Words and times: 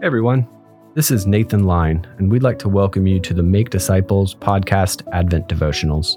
Hey 0.00 0.06
everyone, 0.06 0.48
this 0.94 1.10
is 1.10 1.26
Nathan 1.26 1.64
Line, 1.64 2.06
and 2.16 2.32
we'd 2.32 2.42
like 2.42 2.58
to 2.60 2.70
welcome 2.70 3.06
you 3.06 3.20
to 3.20 3.34
the 3.34 3.42
Make 3.42 3.68
Disciples 3.68 4.34
podcast 4.34 5.06
Advent 5.12 5.46
devotionals. 5.46 6.16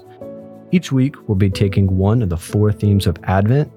Each 0.72 0.90
week, 0.90 1.16
we'll 1.28 1.36
be 1.36 1.50
taking 1.50 1.98
one 1.98 2.22
of 2.22 2.30
the 2.30 2.36
four 2.38 2.72
themes 2.72 3.06
of 3.06 3.18
Advent 3.24 3.70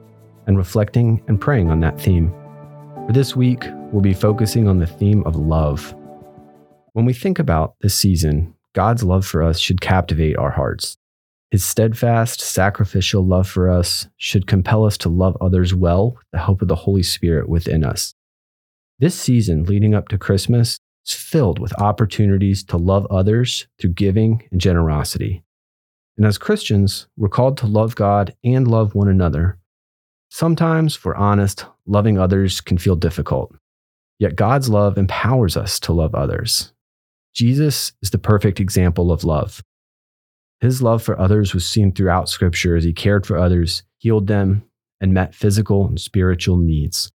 and 0.46 0.58
reflecting 0.58 1.22
and 1.28 1.42
praying 1.42 1.70
on 1.70 1.82
that 1.82 2.00
theme. 2.00 2.34
For 3.06 3.12
this 3.12 3.36
week, 3.36 3.66
we'll 3.92 4.02
be 4.02 4.14
focusing 4.14 4.70
on 4.70 4.80
the 4.80 4.88
theme 4.88 5.24
of 5.26 5.36
love. 5.36 5.94
When 6.94 7.04
we 7.04 7.12
think 7.12 7.38
about 7.38 7.76
this 7.82 7.94
season, 7.94 8.56
God's 8.72 9.04
love 9.04 9.26
for 9.26 9.44
us 9.44 9.60
should 9.60 9.82
captivate 9.82 10.38
our 10.38 10.52
hearts. 10.52 10.96
His 11.52 11.66
steadfast, 11.66 12.40
sacrificial 12.40 13.28
love 13.28 13.50
for 13.50 13.70
us 13.70 14.08
should 14.16 14.48
compel 14.48 14.86
us 14.86 14.98
to 15.00 15.10
love 15.10 15.36
others 15.42 15.76
well 15.76 16.12
with 16.12 16.28
the 16.32 16.40
help 16.40 16.62
of 16.62 16.70
the 16.70 16.76
Holy 16.76 17.04
Spirit 17.04 17.50
within 17.50 17.84
us. 17.84 18.14
This 19.00 19.14
season 19.14 19.66
leading 19.66 19.94
up 19.94 20.08
to 20.08 20.18
Christmas 20.18 20.80
is 21.06 21.14
filled 21.14 21.60
with 21.60 21.80
opportunities 21.80 22.64
to 22.64 22.78
love 22.78 23.06
others 23.12 23.68
through 23.80 23.94
giving 23.94 24.42
and 24.52 24.60
generosity. 24.60 25.44
And 26.18 26.26
as 26.26 26.40
Christians, 26.40 27.08
we're 27.16 27.30
called 27.30 27.58
to 27.58 27.68
love 27.68 27.94
God 27.94 28.36
and 28.44 28.68
love 28.68 28.96
one 28.96 29.08
another. 29.08 29.60
Sometimes, 30.32 30.96
if 30.96 31.06
we're 31.06 31.14
honest, 31.14 31.68
loving 31.86 32.18
others 32.18 32.60
can 32.60 32.80
feel 32.80 32.96
difficult. 32.96 33.56
Yet 34.18 34.36
God's 34.36 34.68
love 34.68 34.98
empowers 34.98 35.56
us 35.56 35.80
to 35.82 35.94
love 35.94 36.16
others. 36.16 36.74
Jesus 37.36 37.92
is 38.02 38.10
the 38.10 38.18
perfect 38.18 38.60
example 38.60 39.12
of 39.12 39.24
love. 39.24 39.64
His 40.60 40.82
love 40.82 41.04
for 41.04 41.20
others 41.20 41.54
was 41.54 41.70
seen 41.70 41.92
throughout 41.92 42.30
Scripture 42.30 42.76
as 42.76 42.84
he 42.84 42.94
cared 42.94 43.28
for 43.28 43.38
others, 43.38 43.84
healed 44.00 44.26
them, 44.26 44.64
and 45.00 45.14
met 45.14 45.36
physical 45.36 45.86
and 45.86 46.02
spiritual 46.02 46.58
needs. 46.58 47.12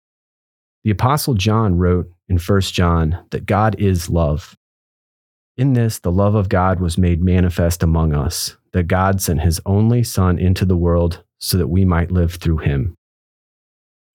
The 0.83 0.91
Apostle 0.91 1.33
John 1.33 1.77
wrote 1.77 2.09
in 2.27 2.38
1 2.38 2.61
John 2.61 3.25
that 3.31 3.45
God 3.45 3.75
is 3.80 4.09
love. 4.09 4.55
In 5.58 5.73
this, 5.73 5.99
the 5.99 6.11
love 6.11 6.35
of 6.35 6.47
God 6.47 6.80
was 6.80 6.97
made 6.97 7.22
manifest 7.22 7.83
among 7.83 8.13
us, 8.13 8.55
that 8.72 8.88
God 8.88 9.22
sent 9.22 9.41
his 9.41 9.59
only 9.66 10.03
Son 10.03 10.39
into 10.39 10.63
the 10.63 10.77
world 10.77 11.23
so 11.39 11.57
that 11.57 11.67
we 11.67 11.83
might 11.83 12.11
live 12.11 12.35
through 12.35 12.59
him. 12.59 12.95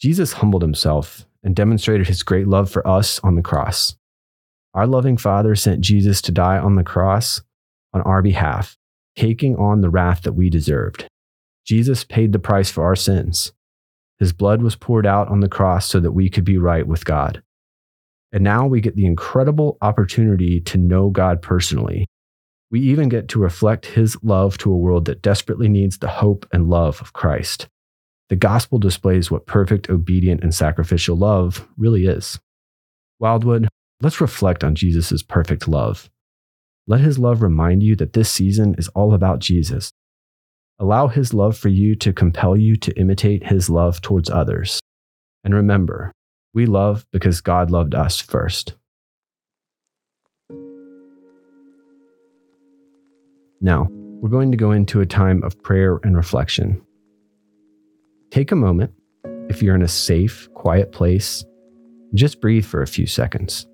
Jesus 0.01 0.35
humbled 0.35 0.63
himself 0.63 1.27
and 1.43 1.55
demonstrated 1.55 2.07
his 2.07 2.23
great 2.23 2.49
love 2.49 2.71
for 2.71 2.87
us 2.89 3.21
on 3.21 3.35
the 3.37 3.43
cross. 3.43 3.95
Our 4.73 4.87
loving 4.87 5.19
Father 5.19 5.55
sent 5.55 5.83
Jesus 5.83 6.23
to 6.23 6.33
die 6.33 6.59
on 6.59 6.77
the 6.77 6.83
cross 6.83 7.43
on 7.93 8.01
our 8.03 8.23
behalf, 8.23 8.77
taking 9.17 9.55
on 9.57 9.83
the 9.83 9.91
wrath 9.91 10.23
that 10.23 10.33
we 10.33 10.51
deserved. 10.51 11.07
Jesus 11.65 12.05
paid 12.05 12.33
the 12.33 12.39
price 12.39 12.71
for 12.71 12.85
our 12.85 12.97
sins. 12.97 13.53
His 14.25 14.33
blood 14.33 14.63
was 14.63 14.75
poured 14.75 15.05
out 15.05 15.29
on 15.29 15.41
the 15.41 15.51
cross 15.51 15.87
so 15.87 16.01
that 16.01 16.13
we 16.13 16.31
could 16.31 16.47
be 16.47 16.57
right 16.57 16.87
with 16.87 17.05
God. 17.05 17.43
And 18.33 18.43
now 18.43 18.67
we 18.67 18.81
get 18.81 18.97
the 18.97 19.05
incredible 19.05 19.77
opportunity 19.83 20.63
to 20.63 20.79
know 20.79 21.11
God 21.11 21.43
personally. 21.43 22.07
We 22.71 22.81
even 22.81 23.11
get 23.11 23.29
to 23.29 23.39
reflect 23.39 23.85
his 23.85 24.17
love 24.23 24.57
to 24.57 24.73
a 24.73 24.79
world 24.79 25.05
that 25.05 25.21
desperately 25.21 25.69
needs 25.69 25.99
the 25.99 26.09
hope 26.09 26.49
and 26.55 26.71
love 26.71 27.03
of 27.03 27.13
Christ. 27.13 27.69
The 28.31 28.37
gospel 28.37 28.79
displays 28.79 29.31
what 29.31 29.45
perfect, 29.45 29.91
obedient, 29.91 30.43
and 30.43 30.55
sacrificial 30.55 31.19
love 31.19 31.69
really 31.77 32.07
is. 32.07 32.41
Wildwood, 33.19 33.69
let's 34.01 34.23
reflect 34.23 34.65
on 34.65 34.75
Jesus' 34.75 35.23
perfect 35.23 35.69
love. 35.69 36.09
Let 36.87 37.01
his 37.01 37.19
love 37.19 37.43
remind 37.43 37.83
you 37.83 37.95
that 37.97 38.15
this 38.15 38.31
season 38.31 38.75
is 38.79 38.89
all 38.95 39.13
about 39.13 39.41
Jesus 39.41 39.93
Allow 40.81 41.09
his 41.09 41.33
love 41.33 41.57
for 41.57 41.69
you 41.69 41.95
to 41.97 42.13
compel 42.13 42.57
you 42.57 42.77
to 42.77 42.99
imitate 42.99 43.47
his 43.47 43.71
love 43.71 44.01
towards 44.01 44.29
others. 44.29 44.81
And 45.45 45.55
remember, 45.55 46.11
we 46.53 46.67
love 46.67 47.07
because 47.13 47.41
God 47.41 47.71
loved 47.71 47.95
us 47.95 48.21
first. 48.21 48.75
Now, 53.61 53.89
we're 54.21 54.31
going 54.31 54.51
to 54.51 54.57
go 54.57 54.73
into 54.73 55.01
a 55.01 55.07
time 55.07 55.43
of 55.43 55.63
prayer 55.63 56.01
and 56.03 56.17
reflection. 56.17 56.83
Take 58.31 58.51
a 58.53 58.57
moment, 58.57 58.93
if 59.49 59.63
you're 59.63 59.75
in 59.75 59.83
a 59.83 59.89
safe, 59.89 60.49
quiet 60.55 60.93
place, 60.93 61.45
just 62.15 62.41
breathe 62.41 62.65
for 62.65 62.83
a 62.83 62.87
few 62.87 63.07
seconds. 63.07 63.67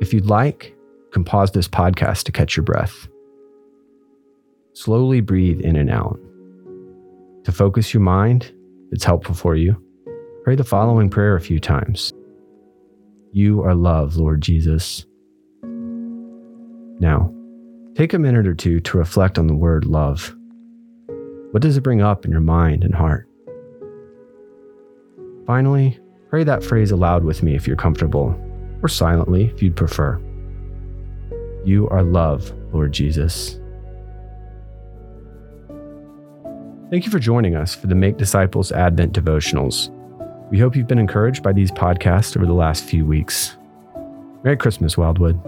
If 0.00 0.12
you'd 0.12 0.26
like, 0.26 0.74
you 0.76 1.10
can 1.12 1.24
pause 1.24 1.52
this 1.52 1.68
podcast 1.68 2.24
to 2.24 2.32
catch 2.32 2.56
your 2.56 2.64
breath. 2.64 3.08
Slowly 4.78 5.20
breathe 5.20 5.60
in 5.62 5.74
and 5.74 5.90
out. 5.90 6.20
To 7.42 7.50
focus 7.50 7.92
your 7.92 8.00
mind, 8.00 8.52
it's 8.92 9.02
helpful 9.02 9.34
for 9.34 9.56
you, 9.56 9.76
pray 10.44 10.54
the 10.54 10.62
following 10.62 11.10
prayer 11.10 11.34
a 11.34 11.40
few 11.40 11.58
times 11.58 12.12
You 13.32 13.60
are 13.64 13.74
love, 13.74 14.14
Lord 14.14 14.40
Jesus. 14.40 15.04
Now, 17.00 17.34
take 17.96 18.12
a 18.12 18.20
minute 18.20 18.46
or 18.46 18.54
two 18.54 18.78
to 18.82 18.98
reflect 18.98 19.36
on 19.36 19.48
the 19.48 19.56
word 19.56 19.84
love. 19.84 20.32
What 21.50 21.60
does 21.60 21.76
it 21.76 21.82
bring 21.82 22.00
up 22.00 22.24
in 22.24 22.30
your 22.30 22.40
mind 22.40 22.84
and 22.84 22.94
heart? 22.94 23.28
Finally, 25.44 25.98
pray 26.30 26.44
that 26.44 26.62
phrase 26.62 26.92
aloud 26.92 27.24
with 27.24 27.42
me 27.42 27.56
if 27.56 27.66
you're 27.66 27.74
comfortable, 27.74 28.40
or 28.80 28.88
silently 28.88 29.46
if 29.46 29.60
you'd 29.60 29.74
prefer. 29.74 30.20
You 31.64 31.88
are 31.88 32.04
love, 32.04 32.52
Lord 32.72 32.92
Jesus. 32.92 33.58
Thank 36.90 37.04
you 37.04 37.10
for 37.10 37.18
joining 37.18 37.54
us 37.54 37.74
for 37.74 37.86
the 37.86 37.94
Make 37.94 38.16
Disciples 38.16 38.72
Advent 38.72 39.12
devotionals. 39.12 39.90
We 40.50 40.58
hope 40.58 40.74
you've 40.74 40.86
been 40.86 40.98
encouraged 40.98 41.42
by 41.42 41.52
these 41.52 41.70
podcasts 41.70 42.34
over 42.34 42.46
the 42.46 42.54
last 42.54 42.82
few 42.82 43.04
weeks. 43.04 43.58
Merry 44.42 44.56
Christmas, 44.56 44.96
Wildwood. 44.96 45.38